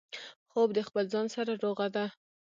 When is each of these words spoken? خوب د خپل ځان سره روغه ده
خوب 0.51 0.69
د 0.77 0.79
خپل 0.87 1.05
ځان 1.13 1.27
سره 1.35 1.51
روغه 1.63 1.87
ده 1.95 2.05